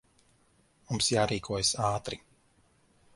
Mums 0.91 1.11
jārīkojas 1.15 1.73
ātri. 1.91 2.19